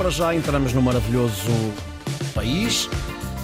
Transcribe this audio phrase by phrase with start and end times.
[0.00, 1.52] para já entramos no maravilhoso
[2.34, 2.88] país.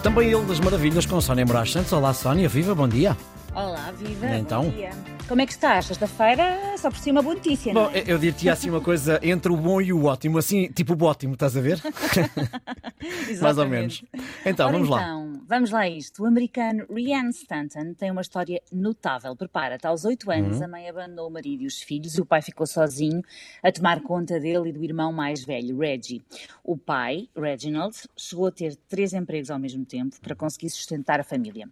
[0.03, 1.92] Também ele das maravilhas com Sónia Moraes Santos.
[1.92, 3.14] Olá, Sónia, viva, bom dia.
[3.54, 4.34] Olá, viva.
[4.34, 4.64] Então?
[4.64, 5.15] Bom dia.
[5.29, 5.87] Como é que estás?
[5.87, 8.04] Sexta-feira, só por si uma boa notícia, Bom, não é?
[8.07, 11.35] eu diria assim uma coisa entre o bom e o ótimo, assim, tipo o ótimo,
[11.35, 11.81] estás a ver?
[13.42, 14.04] Mais ou menos.
[14.45, 15.03] Então, Ora vamos lá.
[15.03, 16.23] então, vamos lá a isto.
[16.23, 19.34] O americano Rian Stanton tem uma história notável.
[19.34, 20.37] Prepara-te, aos oito Uhum.
[20.37, 23.20] anos a mãe abandonou o marido e os filhos e o pai ficou sozinho
[23.65, 26.23] a tomar conta dele e do irmão mais velho, Reggie.
[26.62, 31.24] O pai, Reginald, chegou a ter três empregos ao mesmo tempo para conseguir sustentar a
[31.24, 31.69] família.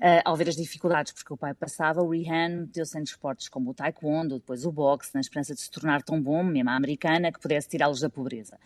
[0.00, 3.70] Ah, ao ver as dificuldades porque o pai passava, o Rihan meteu-se em desportos como
[3.70, 7.32] o taekwondo, depois o boxe, na esperança de se tornar tão bom, mesmo a americana,
[7.32, 8.58] que pudesse tirá-los da pobreza.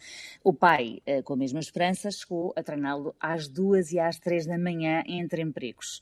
[0.43, 4.47] O pai, eh, com a mesma esperança, chegou a treiná-lo às duas e às três
[4.47, 6.01] da manhã entre empregos.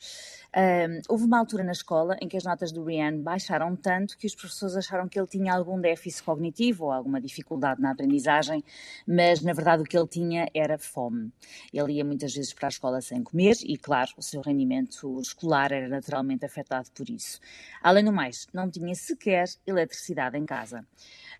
[0.54, 4.26] Ahm, houve uma altura na escola em que as notas do Rian baixaram tanto que
[4.26, 8.64] os professores acharam que ele tinha algum déficit cognitivo ou alguma dificuldade na aprendizagem,
[9.06, 11.30] mas na verdade o que ele tinha era fome.
[11.72, 15.70] Ele ia muitas vezes para a escola sem comer e, claro, o seu rendimento escolar
[15.70, 17.40] era naturalmente afetado por isso.
[17.82, 20.84] Além do mais, não tinha sequer eletricidade em casa.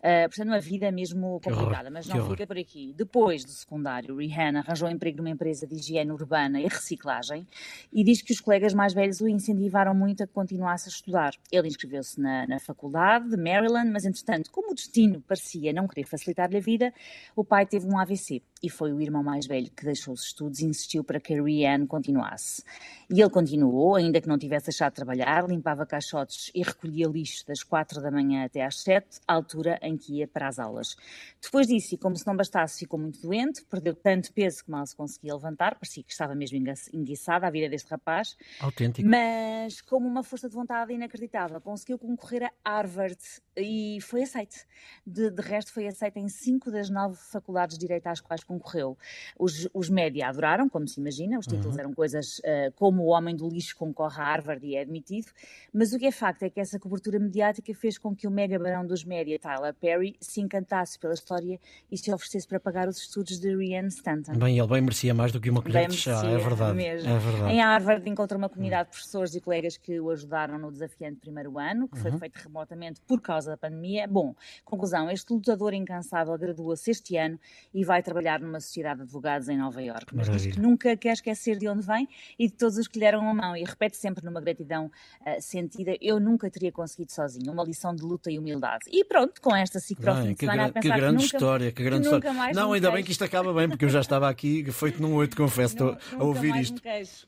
[0.03, 2.95] Ah, portanto, uma vida mesmo complicada, mas não fica por aqui.
[2.97, 7.47] Depois do secundário, Rihanna arranjou um emprego numa empresa de higiene urbana e reciclagem
[7.93, 11.33] e diz que os colegas mais velhos o incentivaram muito a que continuasse a estudar.
[11.53, 16.05] Ele inscreveu-se na, na faculdade de Maryland, mas entretanto, como o destino parecia não querer
[16.05, 16.93] facilitar-lhe a vida,
[17.37, 20.61] o pai teve um AVC e foi o irmão mais velho que deixou os estudos
[20.61, 22.63] e insistiu para que a Rihanna continuasse.
[23.11, 27.63] E ele continuou, ainda que não tivesse de trabalhar, limpava caixotes e recolhia lixo das
[27.63, 30.95] quatro da manhã até às sete, altura em que ia para as aulas.
[31.41, 34.87] Depois disso, e como se não bastasse, ficou muito doente, perdeu tanto peso que mal
[34.87, 36.59] se conseguia levantar, parecia que estava mesmo
[36.93, 39.09] enguiçada a vida deste rapaz, Autêntico.
[39.09, 43.19] mas como uma força de vontade inacreditável, conseguiu concorrer a Harvard
[43.57, 44.67] e foi aceite.
[45.07, 48.97] De, de resto, foi aceite em cinco das nove faculdades de direito às quais concorreu.
[49.39, 53.37] Os, os média adoraram, como se imagina, os títulos eram coisas eh, como o homem
[53.37, 55.29] do lixo concorre a Harvard e é admitido,
[55.73, 58.59] mas o que é facto é que essa cobertura mediática fez com que o mega
[58.59, 61.61] barão dos média, Tyler Perry, se encantasse pela história
[61.93, 64.33] e se oferecesse para pagar os estudos de Rian Stanton.
[64.39, 66.75] Bem, ele bem merecia mais do que uma colher de chá, é verdade.
[66.77, 67.09] mesmo.
[67.11, 67.53] É verdade.
[67.53, 71.59] Em Harvard encontrou uma comunidade de professores e colegas que o ajudaram no desafiante primeiro
[71.59, 72.03] ano, que Uhum.
[72.03, 74.07] foi feito remotamente por causa da pandemia.
[74.09, 74.35] Bom,
[74.65, 77.39] conclusão, este lutador incansável graduou-se este ano
[77.75, 80.15] e vai trabalhar numa sociedade de advogados em Nova Iorque.
[80.15, 83.05] Mas diz que nunca quer esquecer de onde vem e de todos os que lhe
[83.05, 84.91] deram a mão e repete sempre numa gratidão
[85.25, 87.53] ah, sentida, eu nunca teria conseguido sozinho.
[87.53, 88.85] Uma lição de luta e humildade.
[88.91, 90.81] E pronto, com esta sigo para o fim Bem, de que, semana a gran- que
[90.89, 92.39] pensar grande nunca, história, que grande nunca história.
[92.39, 93.07] mais Não, ainda bem queixo.
[93.07, 96.23] que isto acaba bem, porque eu já estava aqui feito num oito, confesso, estou Nu-
[96.23, 96.81] a ouvir isto.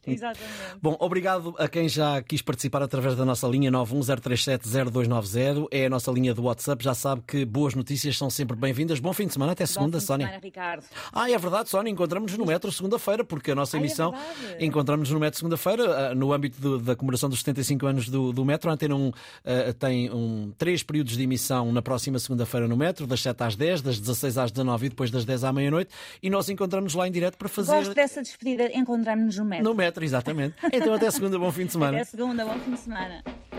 [0.06, 0.50] Exatamente.
[0.82, 5.66] Bom, obrigado a quem já quis participar através da nossa linha 910370290.
[5.71, 6.82] É a nossa linha do WhatsApp.
[6.82, 9.00] Já sabe que boas notícias são sempre bem-vindas.
[9.00, 10.27] Bom fim de semana, até Bom segunda, fim de Sónia.
[10.27, 10.84] semana, Ricardo.
[11.12, 14.65] Ah, é verdade, Sónia, encontramos-nos no metro segunda-feira, porque a nossa é emissão verdade.
[14.65, 18.44] encontramos-nos no metro segunda-feira, ah, no âmbito do- da comemoração dos 75 anos do, do
[18.44, 18.71] metro.
[18.71, 19.12] A Antena 1
[19.44, 23.56] ah, tem um, três períodos de emissão na próxima segunda-feira no metro, das 7 às
[23.56, 25.91] 10, das 16 às 19 e depois das 10 à meia-noite.
[26.22, 27.72] E nós encontramos lá em direto para fazer.
[27.72, 28.71] Gosto dessa despedida.
[28.77, 29.65] Encontramos-nos no metro.
[29.65, 30.55] No metro, exatamente.
[30.72, 31.97] Então até segunda, bom fim de semana.
[31.99, 32.44] Até segunda.
[32.44, 33.22] Bom fim de semana.